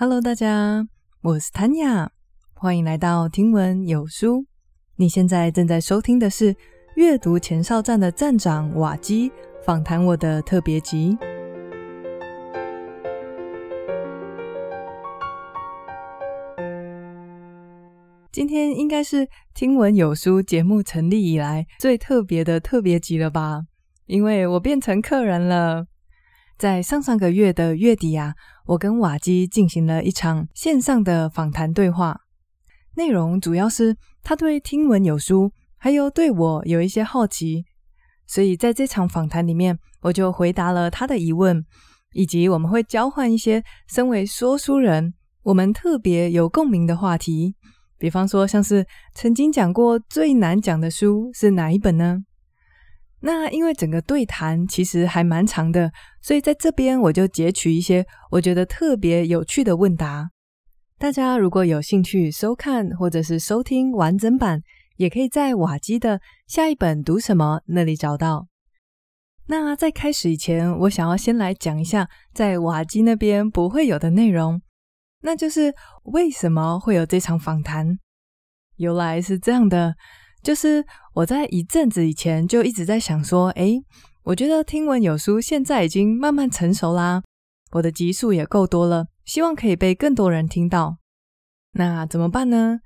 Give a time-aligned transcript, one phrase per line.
[0.00, 0.86] Hello，大家，
[1.22, 2.10] 我是 Tanya，
[2.54, 4.46] 欢迎来到听闻有书。
[4.94, 6.54] 你现在正在收听的是
[6.94, 9.32] 阅读前哨站的站长瓦基
[9.64, 11.18] 访谈我的特别集。
[18.30, 23.62] 今天应该是听闻有书节目成立以来最特别的特别集了吧？
[24.06, 25.86] 因为我变成客人了。
[26.58, 28.34] 在上上个月的月底啊，
[28.66, 32.20] 我跟瓦基进行了一场线上的访谈对话，
[32.96, 37.64] 内容主要是他对听闻有书，还有对我有一些好奇，
[38.26, 41.64] 所以在这场访谈里面，我就回答了他的疑问，
[42.12, 47.54] 以及我们会交换一些身为说书人我们特别有共鸣的话题，
[47.98, 48.84] 比方说像是
[49.14, 52.24] 曾经讲过最难讲的书是哪一本呢？
[53.20, 55.90] 那因为整个对谈其实还蛮长的，
[56.22, 60.30] 所以在这边我就截取一些我觉得特别有趣的问答。
[60.98, 64.60] 大家如果有兴趣收看或者是收听完整版，
[64.96, 68.46] 也可以在瓦基的下一本读什么那里找到。
[69.46, 74.60] 那在开始以前，我想要先来讲一下在瓦基那边不会有的内容，
[75.22, 77.98] 那就是为什么会有这场访谈。
[78.76, 79.94] 由来是这样的。
[80.42, 83.82] 就是我在一阵子以前就一直在想说，诶，
[84.22, 87.22] 我觉得听闻有书现在已经慢慢成熟啦，
[87.72, 90.98] 我的集数也够多了，希望可以被更多人听到。
[91.72, 92.78] 那怎么办呢？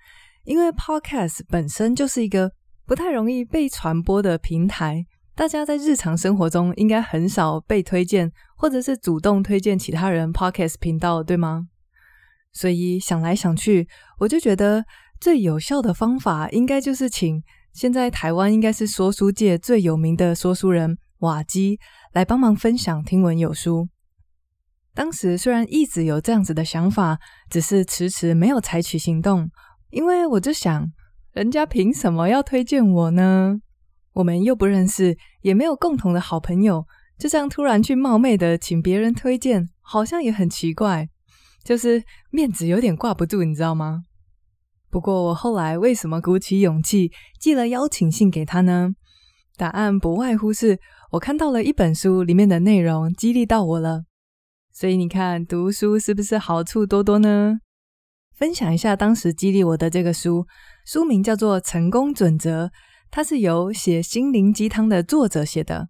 [0.45, 2.51] 因为 Podcast 本身就是一个
[2.87, 11.69] 不太容易被传播的平台，大家在日常生活中应该很少被推荐，或者是主动推荐其他人 Podcast 频道，对吗？
[12.53, 13.87] 所以想来想去，
[14.19, 14.85] 我就觉得。
[15.23, 17.41] 最有效的方法，应该就是请
[17.73, 21.79] 现在台湾应该是说书界最有名的说书人瓦基
[22.13, 23.89] 来帮忙分享听闻有书。
[24.93, 29.49] 当时虽然一直有这样子的想法，只是迟迟没有采取行动，
[29.91, 30.91] 因为我就想，
[31.31, 33.61] 人家凭什么要推荐我呢？
[34.15, 36.85] 我们又不认识，也没有共同的好朋友，
[37.17, 41.09] 就这样突然去冒昧的请别人推荐，好像也很奇怪，
[41.63, 44.03] 就是面子有点挂不住，你知道吗？
[44.93, 47.11] 不过我后来为什么鼓起勇气
[47.41, 48.91] 寄了邀请信给他呢？
[49.57, 50.79] 答案不外乎是
[51.13, 54.03] 我看到了一本书里面的内容激励到我了。
[54.71, 57.61] 所以你看，读书是不是好处多多呢？
[58.35, 60.47] 分享一下当时激励我的这个书，
[60.85, 62.67] 书名叫做《成功准则》，
[63.11, 65.89] 它是由写心灵鸡汤的作者写的。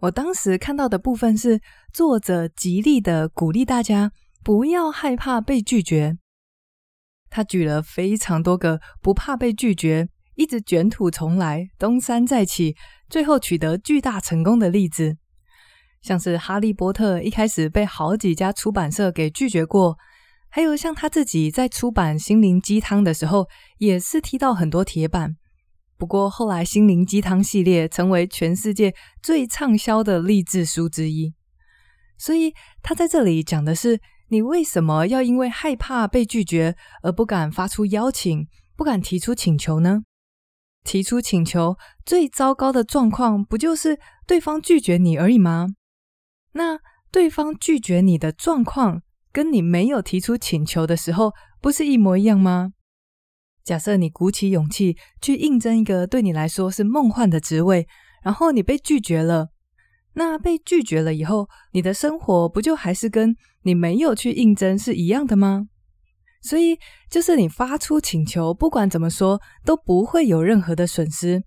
[0.00, 1.58] 我当时看到的部分是
[1.90, 4.12] 作者极力的鼓励大家
[4.44, 6.18] 不要害怕被拒绝。
[7.28, 12.76] 他举了非常多个不怕被拒绝、一直卷土重来、东山再起，
[13.08, 15.16] 最后取得巨大成功的例子，
[16.00, 19.98] 像是哈利波特一开始被好几家出版社给拒绝过，
[20.48, 23.48] 还有像他自己在出版心灵鸡汤的时候，
[23.78, 25.36] 也是踢到很多铁板。
[25.98, 31.34] 不过后来心灵鸡汤系列成为全世界最畅销的励志书之一，
[32.16, 34.00] 所以他在这里讲的是。
[34.28, 40.02] 你为什么要因为害怕被拒绝而不敢发出邀请，不敢提出请求呢？
[40.82, 45.68] 提出请求最糟糕的状况不就是对方拒绝你而已吗？
[46.52, 46.78] 那
[47.10, 52.72] 对方拒绝你的状况跟你没有提出请求的时候不是一模一样吗？
[53.64, 57.88] 假设你鼓起勇气去应征一个对你来说是梦幻的职位，
[58.22, 59.48] 然后你被拒绝了。
[60.18, 65.66] 那被拒绝了以后，你的生活不就还是跟你没有去应征是一样的吗？
[66.40, 66.78] 所以，
[67.10, 71.42] 就是你发出请求，不管怎么说都不会有任何的损失，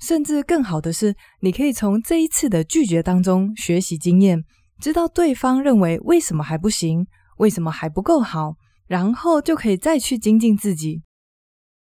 [0.00, 4.44] 甚至更好的是，你可以从这一次的拒绝当中学习经验，
[4.78, 7.06] 知道对方认为为什么还不行，
[7.38, 8.56] 为什么还不够好，
[8.86, 11.00] 然后就可以再去精进自己。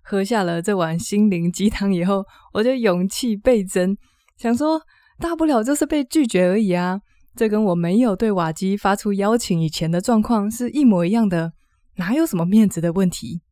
[0.04, 3.96] 喝下了这碗心灵鸡汤以后，我就勇气倍增，
[4.36, 4.80] 想说。
[5.20, 7.02] 大不了就是被拒绝而已啊！
[7.36, 11.52] 这跟我没有对瓦基发出邀请以前的状况是一模一样的，
[11.96, 13.42] 哪有什么面子的问题？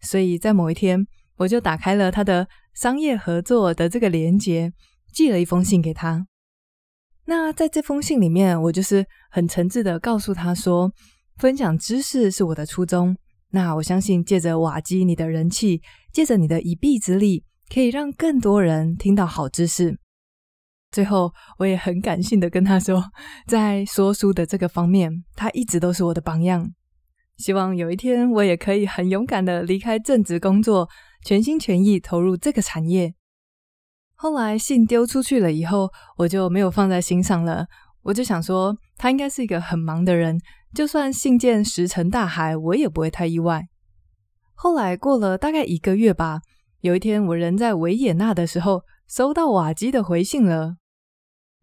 [0.00, 1.06] 所以在某一天，
[1.36, 4.72] 我就打开了他的商业合作的这个连接，
[5.12, 6.26] 寄了一封信给他。
[7.26, 10.90] 那在这封信里面，我就是很诚挚的告诉他说，
[11.36, 13.16] 分享知识是我的初衷。
[13.50, 15.80] 那我相信，借着瓦基你的人气，
[16.12, 19.98] 借着你的一臂之力，可以让更多人听到好知识。
[20.90, 23.02] 最后，我也很感性的跟他说，
[23.46, 26.72] 在说书的这个方面，他一直都是我的榜样。
[27.36, 30.88] 希望有一天，我也可以很勇敢的离开正职工作，
[31.24, 33.14] 全心全意投入这个产业。
[34.14, 37.66] 后来信丢出去了以后，我就没有放在心上了。
[38.02, 40.40] 我就想说，他应该是一个很忙的人，
[40.74, 43.68] 就算信件石沉大海，我也不会太意外。
[44.54, 46.40] 后来过了大概一个月吧，
[46.80, 50.76] 有一天我人在维也纳的时候，收到瓦基的回信了。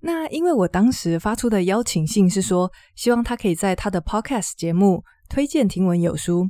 [0.01, 6.49] 那因为我当时发出的邀请信是说，希望他可以在他的 podcast 节目推荐听闻有书。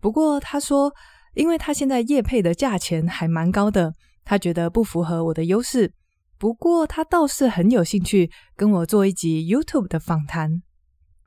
[0.00, 0.92] 不过他说，
[1.34, 3.94] 因为他现在业配的价钱还蛮高的，
[4.24, 5.92] 他觉得不符合我的优势。
[6.38, 10.62] 不过他倒是很有兴趣跟我做一集 YouTube 的访谈。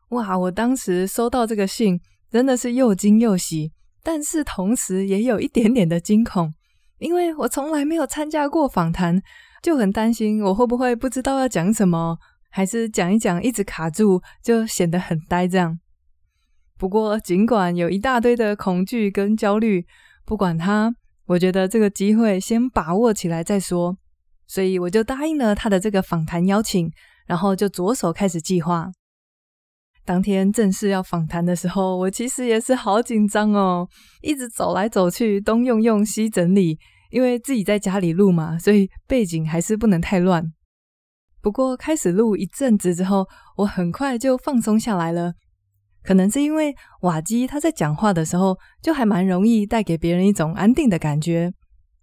[0.09, 3.71] 哇，我当时收到这个信，真的是又惊又喜，
[4.03, 6.53] 但是同时也有一点点的惊恐，
[6.99, 9.21] 因为我从来没有参加过访谈。
[9.61, 12.19] 就很担心我会不会不知道要讲什么，
[12.51, 15.79] 还是讲一讲一直卡住，就显得很呆这样。
[16.77, 19.83] 不过尽管有一大堆的恐惧跟焦虑，
[20.23, 20.93] 不管它，
[21.25, 23.97] 我觉得这个机会先把握起来再说。
[24.45, 26.91] 所以我就答应了他的这个访谈邀请，
[27.25, 28.91] 然后就着手开始计划。
[30.05, 33.87] 当天正式要访谈的时候，我其实也是好紧张哦，
[34.21, 36.77] 一直走来走去，东用用，西整理。
[37.11, 40.51] 因为自己在家里录嘛，所以背景还是不能太乱。
[41.41, 43.25] 不过开始录一阵子之后，
[43.57, 45.33] 我很快就放松下来了。
[46.03, 51.53] 可能是因为瓦基他在讲话的时候，就还蛮容易带给别人一种安定的感觉。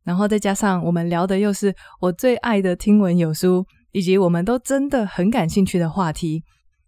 [0.03, 6.43] 然后再加上我们聊的又是我最爱的听闻有书，以及我们都真的很感兴趣的话题，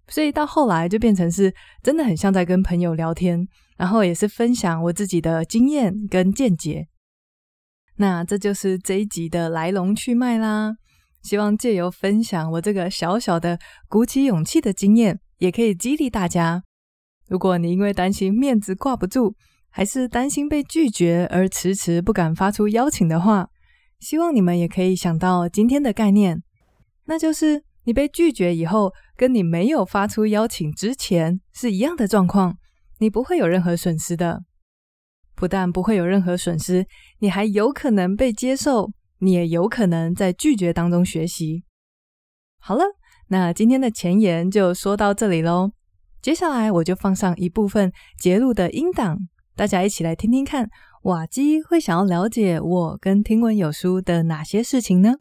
[0.09, 3.47] 所以到后来就变成是真的很像在跟朋友聊天，
[3.77, 6.87] 然后也是分享我自己的经验跟见解。
[7.97, 10.75] 那这就是这一集的来龙去脉啦。
[11.23, 13.59] 希望借由分享我这个小小的
[13.89, 16.63] 鼓起勇气的经验，也可以激励大家。
[17.29, 19.35] 如果你因为担心面子挂不住，
[19.71, 23.49] 还是担心被拒绝而迟迟不敢发出邀请的话，
[24.01, 26.43] 希望你们也可以想到今天的概念，
[27.07, 32.57] 那就是你被拒绝以后，跟你没有发出邀请之前是一样的状况，
[32.99, 34.43] 你不会有任何损失的。
[35.37, 36.87] 不但不会有任何损失，
[37.19, 41.65] 你还有可能被接受，你也有可能在拒绝当中学习。
[42.59, 42.85] 好了，
[43.29, 45.73] 那今天的前言就说到这里喽。
[46.23, 49.19] 接下来我就放上一部分节录的音档，
[49.55, 50.71] 大家一起来听听看，
[51.03, 55.17] 瓦基会想要了解我跟听闻有书的哪些事情呢？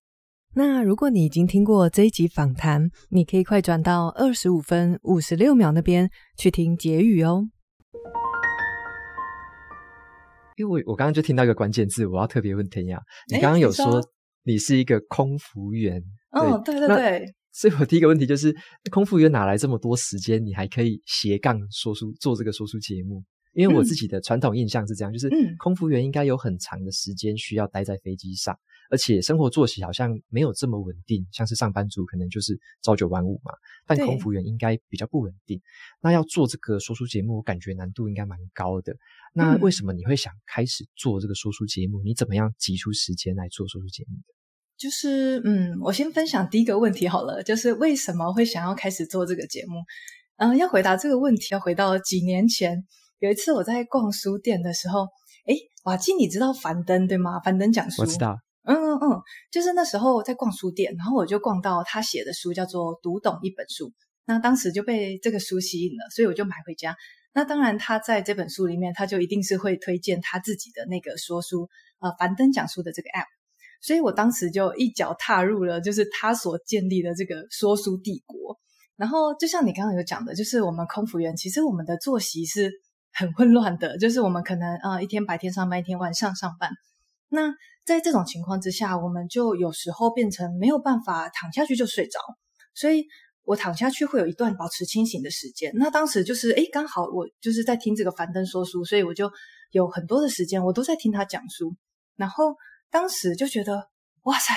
[0.56, 7.48] 那如果你已经听过这一集访谈，你可以快转到二十五分五十六秒那边去听结语哦。
[10.56, 13.02] 因为我我刚刚就听到一个关键字，我要特别问天雅，
[13.32, 14.00] 你刚刚有说
[14.44, 16.00] 你是一个空服员，
[16.32, 18.56] 哦，对对对，所以我第一个问题就是，
[18.92, 23.24] 空服员哪来这么多时间，你还可以斜杠说书做这个说书节目？
[23.54, 28.56] 因为我自己的传统印象是这样，嗯、就是空服员应该有很长的时间需要待在飞机上。
[28.94, 33.51] 而且生活作息好像没有这么稳定，像是上班族可能就是朝九晚五嘛，
[33.88, 35.60] 但空服员应该比较不稳定。
[36.00, 38.95] 那要做这个说书节目，我感觉难度应该蛮高的。
[39.34, 42.04] 那为什么你会想开始做这个说书节目？
[42.04, 44.34] 嗯、你怎么样挤出时间来做说书节目的？
[44.78, 49.80] 就是嗯，我先分享第一个问题好了，就是为什么会想要开始做这个节目？
[50.38, 52.86] 嗯，要回答这个问题，要回到几年前，
[53.18, 55.07] 有一次我在逛书店的时候，
[55.48, 57.39] 诶，瓦基，你知道樊登对吗？
[57.39, 58.38] 樊登讲书，我知道。
[58.63, 59.21] 嗯嗯嗯，
[59.51, 63.89] 就是那时候在逛书店，然后我就逛到他写的书叫做《读懂一本书》，
[64.25, 66.95] 那当时就被这个书吸引了，所以我就买回家。
[67.33, 71.67] 那当然，他在这本书里面，他就一定是会推荐他自己的那个说书，
[72.00, 73.25] 呃，樊登讲书的这个 app，
[73.82, 78.60] 所以我当时就一脚踏入了，就是他所建立的这个说书帝国。
[78.96, 82.72] 然后就像你刚刚有讲的，就是我们空服员，其实我们的作息是
[83.12, 86.70] 很混乱的，就是我们可能呃一天白天上班，一天晚上上班。
[87.34, 87.52] 那
[87.84, 92.20] 在这种情况之下，我们就有时候变成没有办法躺下去就睡着，
[92.75, 93.06] 所以
[93.44, 95.72] 我躺下去会有一段保持清醒的时间。
[95.75, 99.32] 那当时就是，诶，刚好我就是在听这个樊登说书，所以我就
[99.72, 101.75] 有很多的时间，我都在听他讲书。
[102.16, 102.56] 然后
[102.92, 103.90] 当时就觉得，
[104.22, 104.54] 哇塞，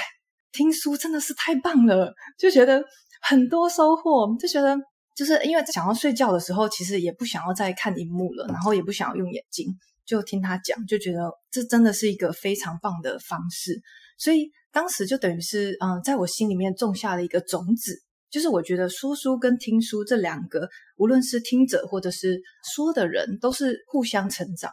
[0.52, 2.84] 听书真的是太棒了，就觉得
[3.22, 4.76] 很多收获，就觉得
[5.14, 9.66] 就是因为想要睡觉的时候，其实也不想要再看荧幕了，然后也不想要用眼睛。
[10.06, 11.18] 就听他讲，就觉得
[11.50, 13.82] 这真的是一个非常棒的方式，
[14.16, 17.92] 所以当时就等于是，嗯，在我心里面种下了一个种子，
[18.30, 22.40] 就是我觉得说书跟听书这两个，无论是听者或者是
[22.74, 24.70] 说的人，都是互相成长。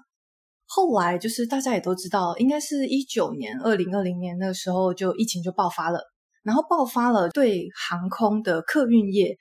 [0.65, 5.99] 后来就是大家也都知道，应该是一九年、二零二零年那个时候，就疫情就爆发了，
[6.43, 9.35] 然后爆发了对航空的客运业。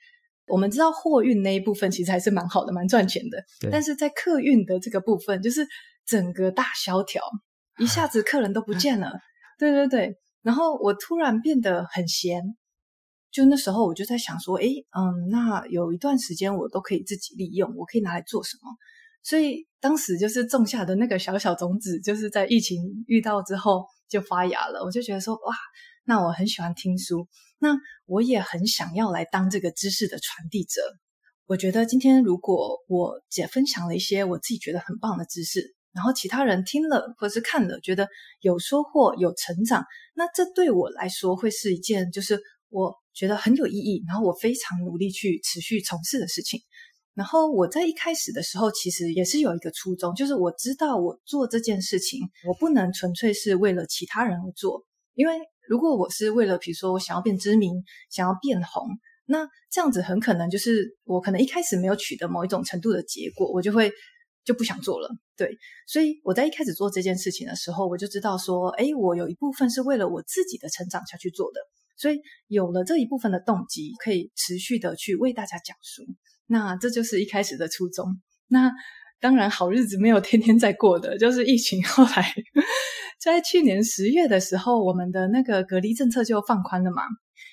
[0.47, 3.43] 我们知道货运那一部分其实还是蛮好的，蛮赚钱的。
[3.59, 3.71] 对。
[3.71, 5.67] 但是在客运的这个部分，就是
[6.05, 7.21] 整个大萧条，
[7.79, 9.11] 一下子客人都不见了。
[9.57, 10.17] 对对对。
[10.41, 12.41] 然后我突然变得很闲，
[13.31, 18.69] 就那时候我就在想说，诶，嗯，那有一段时间我都可以自己利用，我可以拿来做什么？
[19.23, 24.83] 所以当时就是种下的那个小小种子，就是在疫情遇到之后就发芽了。
[24.83, 25.55] 我就觉得说，哇，
[26.03, 27.25] 那我很喜欢听书，
[27.63, 30.81] 那我也很想要来当这个知识的传递者。
[31.45, 38.07] 我觉得今天如果我姐分享了一些我自己觉得很棒的知识，然后其他人听了或是看了，觉得
[38.41, 42.39] 有收获、有成长，那这对我来说会是一件就是
[42.69, 46.59] 我觉得很有意义，然后我非常努力去持续从事的事情。
[47.13, 54.83] 然后我在一开始的时候，其实也是有一个初衷，就是我知道我做这件事情，我不能纯粹是为了其他人而做。
[55.13, 58.87] 因为如果我是为了，比如说我想要变知名，想要变红，
[59.25, 63.91] 那这样子很可能就是我可能一开始没有取得某一种程度的结果，我就会
[64.43, 65.09] 就不想做了。
[65.35, 71.59] 对，所以我在一开始做这件事情的时候，我就知道说，哎，我有一部分是为了我自己的成长下去做的，
[71.97, 76.03] 所以有了这一部分的动机，可以持续的去为大家讲述。
[76.45, 78.21] 那这就是一开始的初衷。
[78.47, 78.71] 那
[79.23, 82.33] 当然，好日子没有天天在过的， 就是疫情后来，
[83.23, 87.03] 在去年十月的时候，我们的那个隔离政策就放宽了嘛，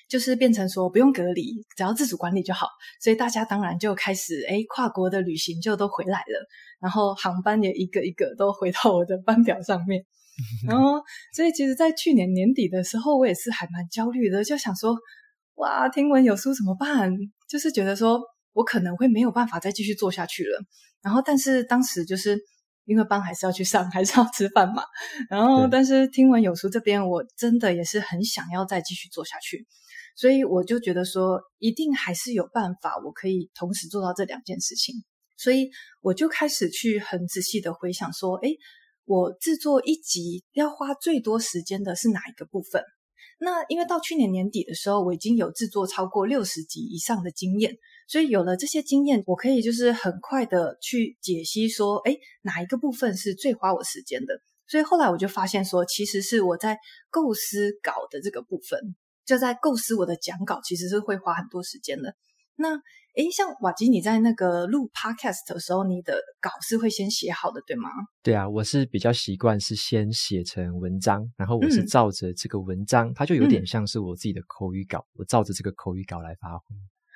[0.09, 2.67] 就是变成说不用隔离，只要自主管理就好。
[2.99, 6.45] 所以大家当然就开始，诶，跨国的旅行就都回来了，
[6.81, 10.03] 然后航班也一个一个都回到我的班表上面。
[10.67, 11.01] 然后，
[11.33, 14.93] 所以其实，在去年年底的时候，我也是还蛮焦虑的，就想说，
[15.55, 17.15] 哇，听闻有书怎么办？
[17.47, 18.19] 就是觉得说。
[18.53, 20.61] 我可能会没有办法再继续做下去了，
[21.01, 22.39] 然后但是当时就是
[22.85, 24.83] 因为班还是要去上， 还是要吃饭嘛，
[25.29, 29.65] 然后但是听闻有书这边，我真的也是很想要再继续做下去，
[30.15, 34.95] 所以我就觉得说一定还是有办法，我可以同时做到这两件事情，
[35.37, 35.69] 所以
[36.01, 38.57] 我就开始去很仔细的回想说，诶，
[39.05, 42.83] 我制作一集要花最多时间的是哪一个部分？
[43.39, 47.75] 那因为到去年年底的时候，我已经有制作超过六十集以上的经验，
[48.11, 54.37] 所以有了这些经验，我可以就是很快的去解析说，诶，哪一个部分是最花我时间的？
[54.67, 56.77] 所以后来我就发现说，其实是我在
[57.09, 62.13] 构思稿的这个部分，就在构思我的讲稿，其实是会花很多时间的。
[62.57, 62.75] 那
[63.15, 67.89] 诶，像瓦吉，你在那个录 podcast 的时候，你的稿是会先写好的，对吗？
[68.21, 76.65] 对啊，我是比较习惯是先写成文章，然后我是照着这个文章，嗯、它就有点像是我自己的口语稿，嗯、我照着这个口语稿来发挥。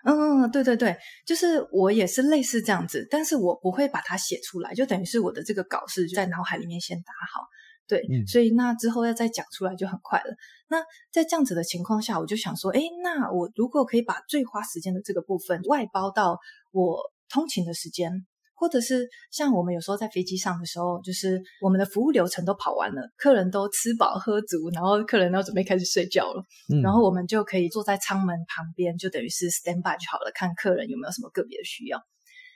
[0.08, 0.96] 嗯，对对对，
[1.26, 7.42] 就是我也是类似这样子，但是我不会把它写出来，就等于是我的这个稿是在脑海里面先打好。
[7.88, 10.36] 对，嗯、所以那之后要再讲出来就很快了。
[10.70, 10.80] 那
[11.12, 16.40] 在这样子的情况下，我就想说，哎，那我如果可以把最花时间的这个部分外包到
[16.72, 18.12] 我通勤的时间，
[18.56, 26.44] 或者是像我们有时候在飞机上的时候，就是我们的服务流程都跑完了，客人都吃饱喝足，然后客人都准备开始睡觉了，
[26.74, 32.02] 嗯、然后我们就可以坐在舱门旁边，就等于是 stand by 就好了，看客人有没有什么个别的需要。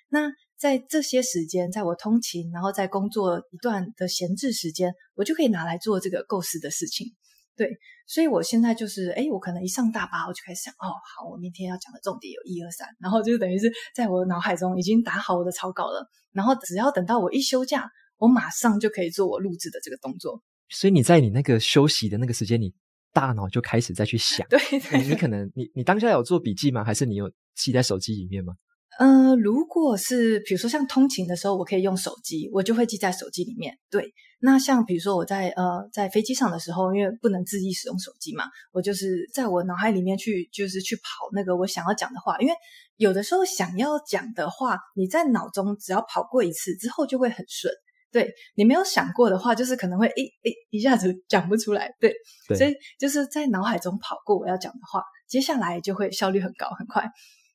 [0.10, 7.08] 那在这些时间，在我通勤，然后在工作一段的闲置时间，我就可以拿来做这个构思的事情。
[7.56, 7.70] 对，
[8.08, 20.42] 所以我现在就是，哎，我可能一上大巴，我就开始想，哦，好，我明天要讲的重点有一二三，然后就等于是在我的脑海中已经打好我的草稿了，然后只要等到我一休假，我马上就可以做我录制的这个动作。
[20.70, 22.74] 所以你在你那个休息的那个时间，你
[23.12, 24.48] 大脑就开始再去想。
[24.48, 24.60] 对，
[25.04, 26.84] 你可能你你当下有做笔记吗？
[26.84, 28.54] 还是你有记在手机里面吗？
[29.00, 33.78] 呃，如果是比如说像通勤的时候，我可以用手机，我就会记在手机里面。
[33.90, 42.54] 对，那像比如说我在呃在飞机上的时候，因为不能自己使用手机嘛，我就是在我脑海里面去就是去跑那个我想要讲的话，因为
[42.98, 47.74] 有的时候想要讲的话，你在脑中只要跑过一次之后就会很顺。
[48.12, 51.90] 对，你没有想过的话，就是可能会诶诶一下子 讲不出来。
[52.02, 52.14] 对，
[52.50, 57.10] 对，所以就是在脑海中跑过我要讲的话，接下来就会效率很高很快。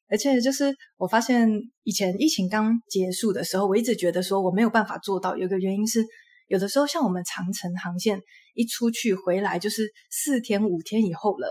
[0.08, 1.48] 而且就是我发现
[1.82, 5.36] 以前疫情刚结束的时候，我一直觉得说我没有办法做到。
[5.36, 6.04] 有个原因是，
[6.48, 8.20] 有的时候像我们长程航线
[8.54, 11.50] 一出去回来就是四天五天以后了，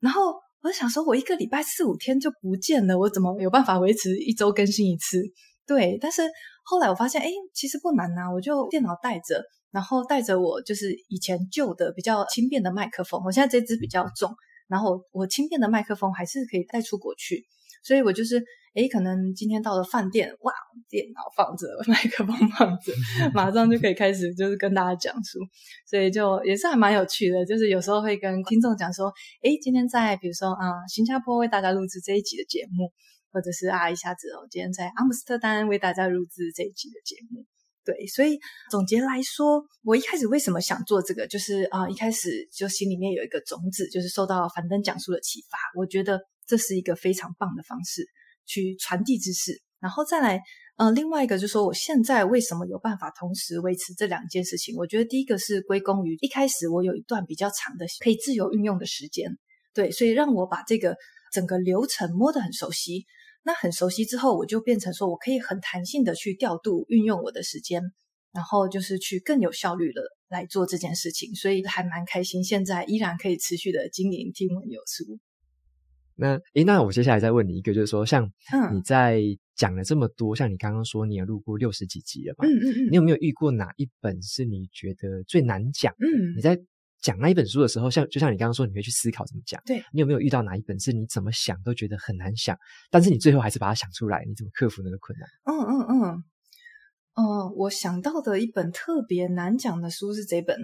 [0.00, 5.22] 然后我就想说，我一个礼拜四五天就不见了，我怎么有办法维持一周更新一次？
[5.66, 6.22] 对，但是
[6.64, 14.34] 后来我发现，哎，其实不难呐，我就电脑带着，然后带着我就是以前旧的比较轻便的麦克风，我现在这支比较重，
[14.68, 17.46] 然后我轻便的麦克风还是可以带出国去。
[17.84, 18.42] 所以我就是，
[18.74, 20.52] 诶，可能今天到了饭店，哇，
[20.88, 22.92] 电脑放着，麦克风放着，
[23.34, 25.38] 马上就可以开始就是跟大家讲述，
[25.86, 27.44] 所以就也是还蛮有趣的。
[27.44, 29.12] 就是有时候会跟听众讲说，
[29.42, 32.90] 诶，今天在比如说啊、嗯，新加坡为大家录制这一集的节目，
[33.30, 37.44] 或者是啊，一下子哦，今天在阿姆斯特丹为大家录制这一集的节目。
[37.84, 46.18] 对，所以总结来说，我一开始为什么想做这个，就是啊，一开始就心里面有一个种子，就是受到樊登讲述的启发，我觉得。
[46.46, 48.06] 这是一个非常棒的方式
[48.46, 49.62] 去传递知识。
[49.80, 50.40] 然后再来，
[50.76, 54.74] 呃，另外一个就是说，我现在为什么有办法同时维持这两件事情？
[54.76, 59.36] 我觉得第一个是归功于一开始我有一段比较长的可以自由运用的时间，
[59.74, 60.96] 对，所以让我把这个
[61.32, 63.04] 整个流程摸得很熟悉。
[63.42, 67.82] 那很熟悉之后，我就变成说我可以很弹性的去调度运用我的时间，
[68.32, 72.42] 然后就是去更有效率的来做这件事情，所以还蛮开心。
[72.42, 75.18] 现在依然可以持续的经营听闻有书。
[76.16, 78.30] 那诶，那我接下来再问你一个，就是说，像
[78.72, 79.20] 你在
[79.54, 82.46] 讲了这么多，嗯、像你刚刚说你也录过六十几集了嘛？
[82.46, 82.90] 嗯嗯嗯。
[82.90, 85.92] 你有没有遇过哪一本是你觉得最难讲？
[85.98, 86.60] 嗯，你在。
[87.00, 89.60] 讲那一本书的时候，像就像你刚刚说，你会去思考怎么讲。
[89.66, 92.56] 对，你有没有遇到哪一本是你怎么想都觉得很难想，
[92.90, 94.24] 但是你最后还是把它想出来？
[94.26, 95.28] 你怎么克服那个困难？
[95.44, 96.24] 嗯嗯嗯，
[97.16, 100.56] 嗯，我想到的一本特别难讲的书是这本，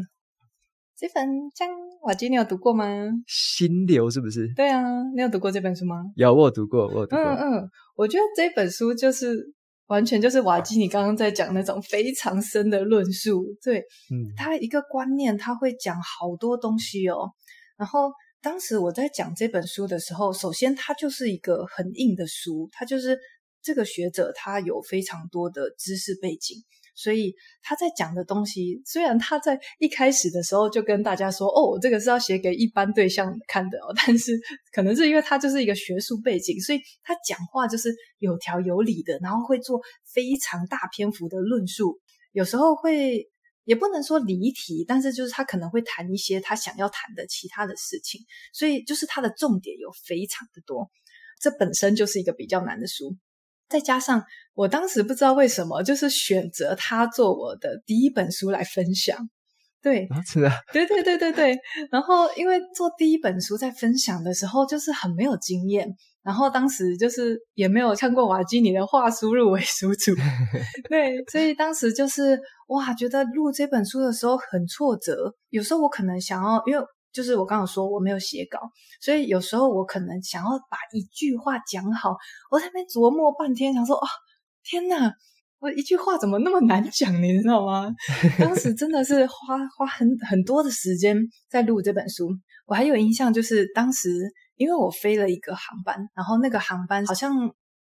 [1.00, 1.66] 这本江
[2.02, 2.84] 瓦基，你有读过吗？
[3.26, 4.52] 心流是不是？
[4.54, 4.82] 对啊，
[5.14, 5.96] 你有读过这本书吗？
[6.14, 7.24] 有，我有读过，我有读过。
[7.24, 9.54] 嗯嗯，我觉得这本书就是。
[9.86, 13.80] 完全就是瓦基，你刚刚在讲那种非常深的论述，对，
[14.12, 17.32] 嗯，他一个观念，他会讲好多东西哦。
[17.76, 23.18] 然后当时我在讲这本书的时候，首先它就是一个很硬的书，它就是
[23.60, 26.58] 这个学者他有非常多的知识背景。
[26.94, 34.38] 所以他在讲的东西，虽然他在一开始的时候就跟大家说：“哦，这个是要写给一般对象看的哦。”但是
[34.72, 39.80] 可能是因为他就是一个学术背景，所以他讲话就是有条有理的，然后会做
[40.12, 41.98] 非常大篇幅的论述，
[42.32, 43.28] 有时候会
[43.64, 48.20] 也不能说离题，但是就是他可能会谈一些他想要谈的其他的事情，
[48.52, 50.90] 所以就是他的重点有非常的多，
[51.40, 53.16] 这本身就是一个比较难的书。
[53.70, 54.22] 再加上
[54.54, 59.16] 我当时不知道为什么，就是选择他做我的第一本书来分享，
[59.80, 61.56] 对，是啊，对对对对对。
[61.90, 65.88] 然后因为做第一本书在分享的时候，就是很没有经验，
[66.22, 70.12] 然后当时就是也没有看过瓦基尼的话输入为输出，
[70.88, 75.32] 对，所以当时就是哇，觉得录这本书的时候很挫折。
[75.48, 76.84] 有时候我可能想要，因为。
[77.12, 78.58] 就是我刚刚说我没有写稿，
[79.00, 82.16] 所以有时候我可能想要把一句话讲好，
[82.50, 84.06] 我在那边琢磨半天，想说哦，
[84.62, 85.12] 天哪，
[85.58, 87.92] 我一句话怎么那么难讲，你知道吗？
[88.38, 91.16] 当时真的是花花很很多的时间
[91.48, 92.30] 在录这本书。
[92.66, 94.08] 我还有印象，就是当时
[94.56, 97.32] 因为我飞了一个航班，然后那个航班好像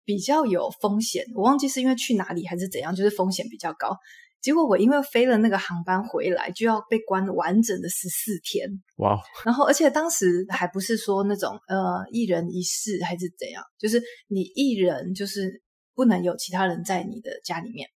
[0.05, 3.97] 比较有风险，我忘记是因为去哪里还是怎样，就是风险比较高。
[4.43, 8.69] 结果我因为飞了那个航班回来，就要被关完整的十四天。
[8.97, 9.19] 哇！
[9.45, 15.63] 然后而且当时还不是说那种呃一人一室还是怎样，就是你一人就是
[15.95, 17.87] 不能有其他人在你的家里面，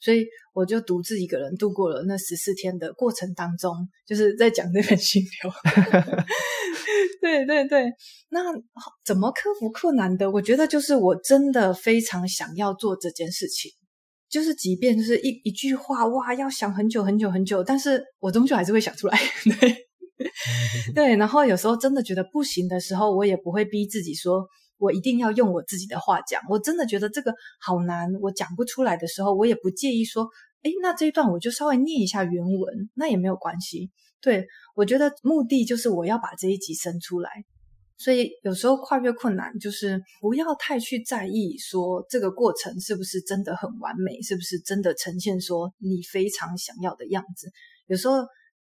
[0.00, 3.74] 所以我就独自一个人度过了那十四天的过程当中，
[4.06, 5.52] 就是在讲那本心流。
[7.22, 7.90] 对对对，
[8.28, 8.40] 那
[9.02, 10.30] 怎么克服困难的？
[10.30, 13.72] 我觉得就是我真的非常想要做这件事情。
[14.34, 19.16] 就是，即便就是一一句话，哇，要想很久很久很久，但是我终究还是会想出来，
[19.60, 19.76] 对，
[20.92, 21.14] 对。
[21.14, 24.44] 然后有时候真的觉得不行的时候，我也不会逼自己说，
[24.76, 26.42] 我一定要用我自己的话讲。
[26.50, 30.28] 我真的觉得这个好难，我讲不出来的时候，我也不介意说，
[30.64, 33.92] 诶，那这一段我就稍微念一下原文，那也没有关系。
[34.20, 37.30] 对，我觉得目的就是我要把这一集生出来。
[37.96, 47.48] 所以有时候跨越困难，就是不要太去在意说这个过程是不是真的很完美，是不是真的呈现说你非常想要的样子。
[47.86, 48.16] 有时候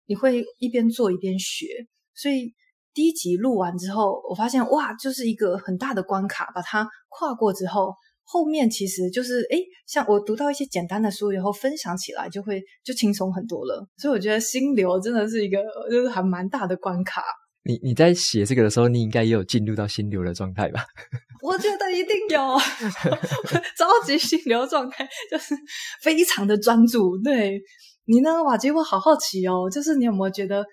[0.06, 1.66] 你会一边做一边学。
[2.14, 2.52] 所以
[2.92, 13.86] 第一集录完之后，我发现哇，就是一个很大的关卡，把它跨过之后，后面其实就是诶，像我读到一些简单的书以后，分享起来就会就轻松很多了。
[13.96, 15.58] 所以我觉得心流真的是一个
[15.90, 17.22] 就是还蛮大的关卡。
[17.70, 20.84] 你你在写这个的时候，你应该也有进入到心流的状态吧？
[21.40, 22.38] 我觉得一定有，
[23.78, 25.54] 超级心流状态，就是
[26.02, 27.16] 非常的专注。
[27.18, 27.60] 对
[28.06, 30.64] 你呢，瓦基，我好好奇哦，就是你有没有觉得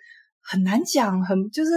[0.42, 1.72] 很难讲，很就是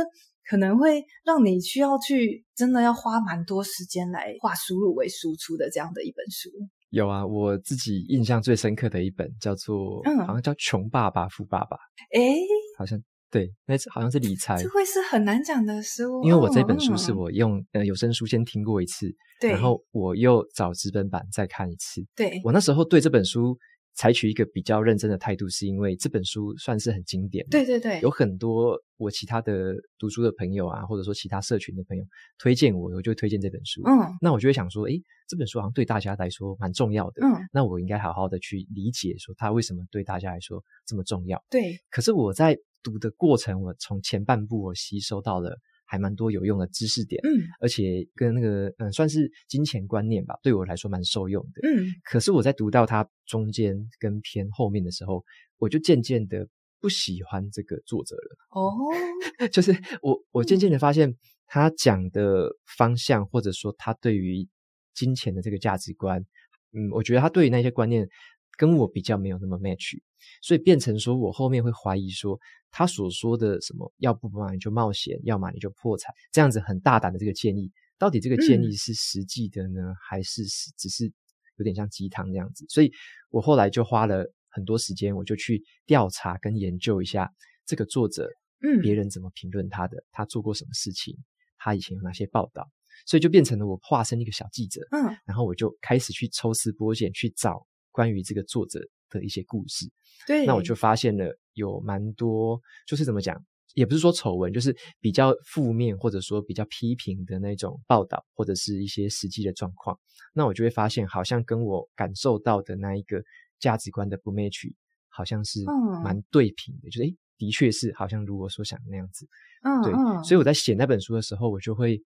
[0.48, 6.48] 可能会让你需要去真的要花蛮多时间来化输入为输出的这样的一本书？
[6.88, 11.76] 有啊，我自己印象最深刻的一本叫做，嗯，好像叫《穷爸爸富爸爸》。
[12.18, 12.40] 诶，
[12.78, 12.98] 好像。
[13.31, 16.23] 对，那好像是理财，这会是很难讲的书。
[16.25, 19.09] 因为我这本书是我用、嗯、呃有声书先听过一次，
[19.40, 22.05] 对，然后我又找纸本版再看一次。
[22.16, 23.57] 对，我那时候对这本书
[23.95, 27.47] 采取一个比较认真的态度，是因为这本书算是很经典。
[27.49, 32.05] 对对对，有很多我其他的读书的朋友啊，或者说其他社群的朋友
[32.37, 33.81] 推荐我，我就会推荐这本书。
[33.85, 37.25] 嗯，那我就会想说，诶，这本书好像对大家来说蛮重要的。
[37.25, 41.40] 嗯，那我应该好好的去理解，说它为什么对大家来说这么重要。
[41.49, 42.59] 对，可是我在。
[42.83, 51.87] 读的过程，我从前半部我吸收到了还蛮多有用的知识点，嗯，而且跟那个嗯算是金钱观念吧，对我来说蛮受用的，嗯。
[52.05, 55.25] 可是我在读到它中间跟偏后面的时候，
[55.59, 56.47] 我就渐渐的
[56.81, 58.37] 不喜欢这个作者了。
[58.51, 58.73] 哦，
[59.53, 61.16] 就是我我渐渐的发现
[61.47, 64.49] 他讲的方向，或者说他对于
[64.95, 66.25] 金钱的这个价值观，
[66.73, 68.09] 嗯，我觉得他对于那些观念
[68.57, 69.99] 跟我比较没有那么 match，
[70.42, 72.38] 所以变成说我后面会怀疑说
[72.70, 80.44] 他所说的什么，要不嘛你就冒险，要么你就破产，这样子很大胆的这个建议，到底这个建议是实际的呢，嗯、还是
[80.76, 81.12] 只是
[81.56, 82.64] 有点像鸡汤这样子？
[82.68, 82.92] 所以
[83.30, 87.30] 我后来就花了很多时间，我就去调查跟研究一下
[87.66, 88.28] 这个作者，
[88.62, 91.16] 嗯，别人怎么评论他的，他做过什么事情，
[91.59, 92.70] 他以前有哪些报道。
[93.06, 98.78] 所以就变成了我化身一个小记者，嗯，然后我就开始去抽丝剥茧，去找关于这个作者
[99.11, 99.87] 的一些故事。
[100.27, 103.37] 对，那我就发现了有蛮多，就是怎么讲，
[103.75, 109.99] 也不是说丑闻，就是比较负面或者说比较批评的那种报道，或者是一些实际的状况。
[110.33, 113.23] 那我就会发现，好像跟我感受到的那一个
[113.59, 114.73] 价值观的不 match，
[115.09, 115.64] 好像是
[116.05, 119.27] 蛮对平的，嗯、就是诶，的确是好像如我所想的那样子。
[119.62, 122.03] 嗯，对，嗯、所以我在写那本书的时候，我就会。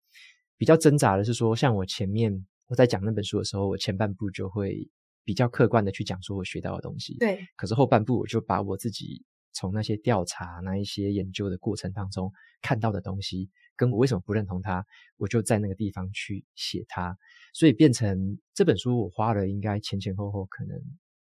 [0.57, 2.33] 比较挣扎的是说，像我前面
[2.69, 4.89] 我在讲那本书的时候，我前半部就会
[5.25, 7.17] 比较客观的去讲说我学到的东西。
[7.19, 7.39] 对。
[7.57, 12.33] 可是后半部我就把我自己从那些调查、那一些研究的过程当中
[12.63, 14.85] 看到的东西，跟我为什么不认同它，
[15.17, 17.17] 我就在那个地方去写它。
[17.53, 20.79] 所以变成这本书，我花了应该前前后后可能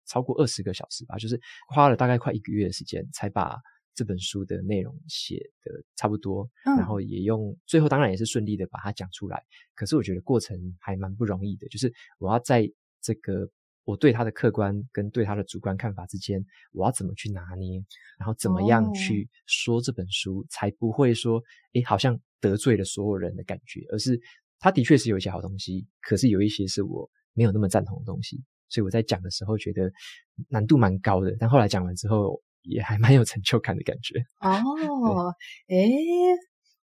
[0.07, 3.59] 超过二十个小时吧，就是花了大概快一个月的时间才把。
[3.95, 9.43] 这本书的内容写的差不多，嗯、然后也用最后当然也是顺利的把它讲出来。
[9.75, 13.51] 可是我觉得过程还蛮不容易的，就是我要在这个
[13.89, 17.83] 我对他的客观跟对他的主观看法之间，我要怎么去拿捏，
[18.19, 24.21] 然后怎么样去说这本书，哦、才不会说诶好像得罪了所有人的感觉，而是
[24.59, 29.91] 他的确是有一些好东西，可是有一些是我没有那么赞同的东西，所以我在讲的时候觉得
[30.49, 31.35] 难度蛮高的。
[31.41, 32.43] 但后来讲完之后。
[32.65, 35.33] 也还蛮有成就感的感觉哦，
[35.69, 35.89] 诶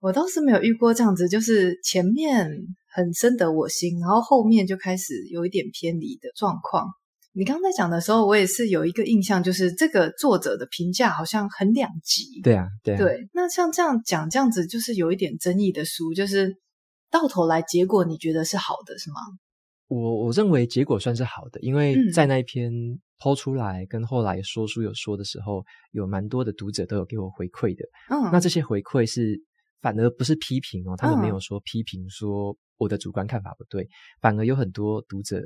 [0.00, 2.50] 我倒是没有遇过这样子，就是前面
[2.92, 6.86] 很深得我心，然后后面就开始有一点偏离的状况。
[7.32, 12.40] 你刚才讲的时候，我也是有一个印象，就是这个作者的评价好像很两极。
[12.42, 12.98] 对啊，对啊。
[12.98, 16.56] 对，那像这样讲，这样子就是有一点争议的书，就是
[17.08, 19.20] 到头来结果你觉得是好的，是吗？
[19.86, 22.72] 我我认为结果算是好的，因为在那一篇
[23.20, 27.84] po 出来跟后来说书有说的时候，有蛮多的读者都有给我回馈的。
[28.08, 29.40] 嗯，那这些回馈是
[29.80, 33.88] 反而不是批评哦，他们没有说批评说我的主观看法不对，
[34.20, 35.40] 反而有很多读者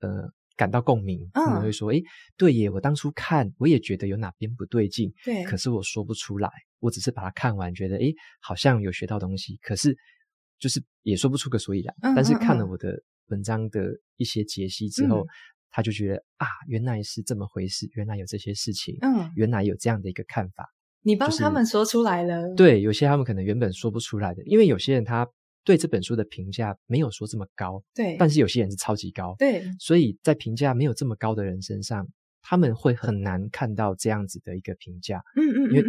[0.00, 2.02] 呃感到共鸣，他们会说：“诶，
[2.36, 9.96] 对耶，我当初看我也觉得有哪边不对劲，对，可是我说不出来，我只是把它看完，觉得诶好像有学到东西，可是
[10.58, 11.94] 就是也说不出个所以然。
[12.14, 15.26] 但是看了我的。”文章的一些解析之后，嗯、
[15.70, 20.64] 他就觉得啊，原来是这么回事，原来有这些事情，嗯，原来有这样的一个看法。
[21.06, 25.26] 你帮他们说出来了，对，有些他们可能原本说不出来的，因为有些人他
[25.64, 32.06] 对这本书的评价没有说这么高，对，但是有些人是超级高，对，所以在评价没有这么高的人身上，
[32.42, 35.84] 他们会很难看到这样子的一个评价，嗯嗯，嗯嗯，因为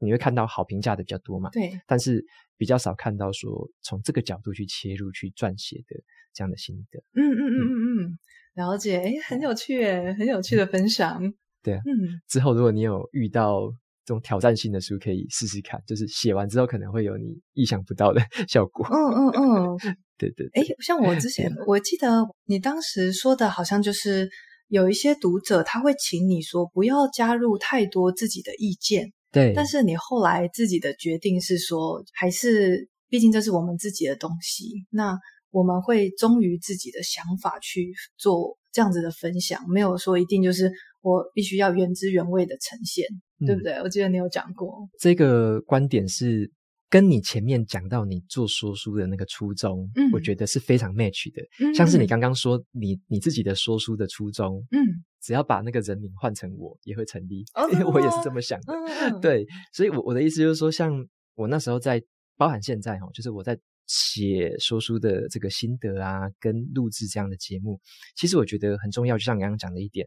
[0.00, 2.24] 你会看到好评价的比较多嘛，对，但是
[2.56, 5.96] 比较少看到说从这个角度去切入去撰写的。
[6.36, 8.04] 这样的心得，嗯嗯嗯嗯。
[8.04, 8.18] 嗯，
[8.56, 13.72] 了解，诶，很有趣诶，很有趣的分享，嗯、对啊，嗯，之后如果你有遇到
[14.06, 24.30] 这种挑战性的书，可以试试看，就是写完之后可能会有你意想不到的 效果，嗯嗯嗯，对 对对，诶，像我之前 我记得你当时说的好像就是
[24.68, 35.18] 有一些读者他会请你说不要加入太多自己的意见，对，但是你后来自己的决定是说，还是毕竟这是我们自己的东西，那。
[35.52, 40.70] 我们会忠于自己的想法去做这样子的分享，没有说一定就是
[41.06, 43.06] 我必须要原汁原味的呈现，
[43.38, 43.74] 嗯、对不对？
[43.74, 46.50] 我记得你有讲过这个观点是
[46.90, 51.40] 跟你前面讲到你做说书的那个初衷，嗯，我觉得是非常 match 的。
[51.60, 54.78] 嗯，像是你刚刚说你你自己的说书的初衷，嗯，
[55.22, 58.72] 只要把那个人名换成我也会成立，哦、因为我也是这么想的。
[58.74, 62.02] 嗯、对，所以我我的意思就是说，像我那时候在，
[62.36, 63.56] 包含现在哈，就是我在。
[63.88, 67.80] 写说书的这个心得啊，跟录制这样的节目，
[68.16, 69.16] 其实我觉得很重要。
[69.16, 70.04] 就像你刚刚讲的一点，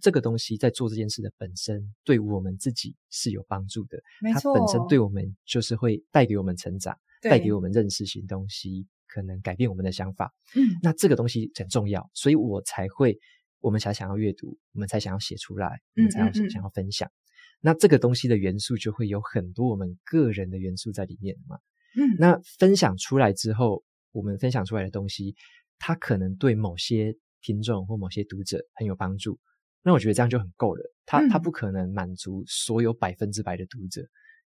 [0.00, 3.98] 这个东西在做这件事的本身，对我们自己是有帮助的。
[4.20, 4.54] 没错。
[4.54, 10.32] 它本身对我们就是会带给我们成长，对带给我们认识新东西，可能改变我们的想法。
[10.56, 13.18] 嗯，那这个东西很重要，所以我才会，
[13.60, 17.08] 我们才想要阅读，我们才想要写出来，我们才要想要分享。
[17.08, 17.20] 嗯嗯嗯。
[17.64, 21.58] 那这个东西的元素就会有很多我们个人的元素在里面嘛。
[21.94, 25.36] 嗯，那分享出来之后，我们分享出来的东西，
[25.78, 29.38] 它可能对某些听众或某些读者很有帮助。
[29.82, 30.82] 那我觉得这样就很够了。
[31.04, 34.00] 他他不可能满足所有百分之百的读者，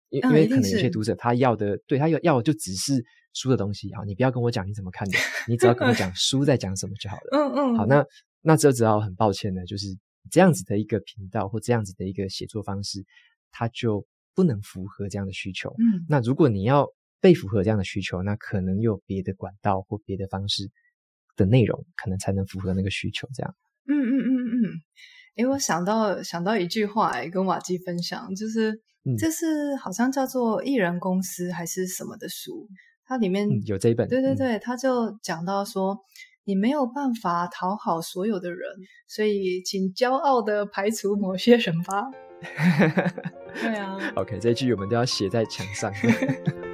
[0.09, 3.93] 因、嗯、因为可能有些读者他要的，对他要要的就只是书的东西。
[3.93, 7.29] 好，你不要跟我讲你怎么看的，你只要跟我讲 书在讲什么就好了。
[7.31, 7.77] 嗯嗯。
[7.77, 8.03] 好，那
[8.41, 9.87] 那这只要很抱歉呢，就是
[10.31, 13.05] 这样子的一个频道或这样子的一个写作方式，
[13.51, 15.69] 它就不能符合这样的需求。
[15.77, 16.05] 嗯。
[16.09, 16.87] 那如果你要
[17.21, 20.69] 被符合这样的需求，那可能有别的管道或别的方式
[21.35, 23.29] 的内容，可能才能符合那个需求。
[23.33, 23.55] 这样。
[23.85, 24.81] 嗯嗯嗯嗯。
[25.37, 28.71] 哎，我想到想到一句话，哎，跟瓦基分享，就是、
[29.05, 32.67] 嗯、这是好像叫做《艺人公司》还是什么的书，
[33.05, 34.07] 它里面、嗯、有这一本。
[34.07, 35.97] 对对对，他、嗯、就讲到说，
[36.45, 38.59] 你没有办法讨好所有的人，
[39.07, 42.05] 所以请骄傲的排除某些人吧。
[43.61, 43.95] 对啊。
[44.15, 45.93] OK，这句我们都要写在墙上。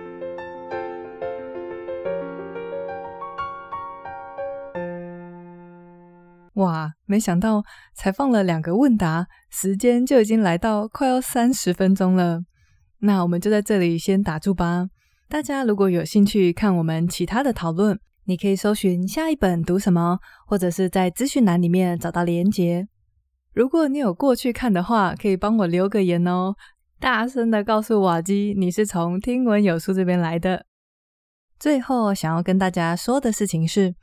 [6.63, 12.41] 哇，没想到才放了两个问答，时间就已经来到快要三十分钟了。
[12.99, 14.87] 那我们就在这里先打住吧。
[15.27, 22.87] 大家如果有兴趣看我们其他的讨论，你可以搜寻下一本读什么，或者是在资讯栏里面找到连结。
[23.53, 26.55] 如果你有过去看的话，可以帮我留个言哦，
[26.99, 30.65] 大声的告诉瓦基你是从听闻有书这边来的。
[31.59, 33.93] 最后想要跟大家说的事情是，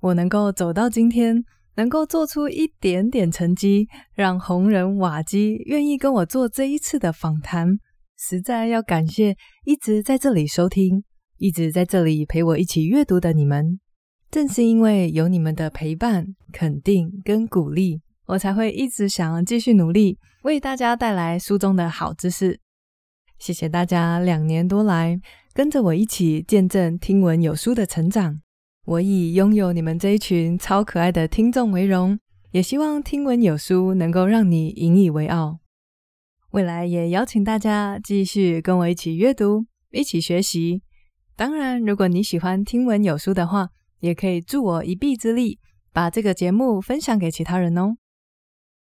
[0.00, 1.44] 我能够走到今天。
[1.78, 7.78] 能够做出一点点成绩，让红人瓦基愿意跟我做这一次的访谈，
[8.18, 11.04] 实在要感谢一直在这里收听、
[11.36, 13.78] 一直在这里陪我一起阅读的你们。
[14.28, 22.58] 正是因为有你们的陪伴、肯定跟鼓励，我才会一直想要继续努力，为大家带来书中的好知识。
[23.38, 25.16] 谢谢大家两年多来
[25.54, 28.40] 跟着我一起见证听闻有书的成长。
[28.88, 32.18] 我以拥有你们这一群超可爱的听众为荣，
[32.52, 35.58] 也希望听闻有书能够让你引以为傲。
[36.52, 40.80] 未来也邀请大家继续跟我一起阅读，一起学习。
[41.36, 43.68] 当然，如果你喜欢听闻有书的话，
[44.00, 45.58] 也可以助我一臂之力，
[45.92, 47.98] 把这个节目分享给其他人哦。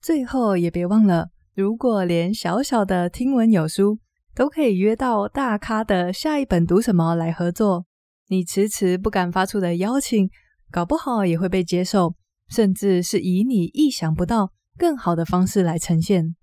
[0.02, 3.98] 最后也别忘了，如果连小小的听闻有书
[4.34, 7.86] 都可以约到大咖的下一本读什么来合作。
[8.28, 10.28] 你迟迟不敢发出的邀请，
[10.70, 12.14] 搞不好也会被接受，
[12.48, 16.34] 甚至是以你意想不到更好的方式来呈现。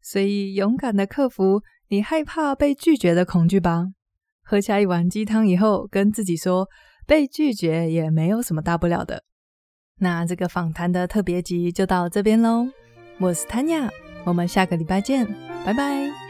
[0.00, 3.86] 所以，勇敢的克服你害怕被拒绝的恐惧吧。
[4.42, 6.68] 喝下一碗鸡汤以后，跟自己说，
[7.06, 9.24] 被拒绝也没有什么大不了的。
[10.00, 12.68] 那这个访谈的特别集就到这边喽。
[13.18, 13.90] 我是 Tanya，
[14.24, 15.26] 我们下个礼拜见，
[15.66, 16.27] 拜拜。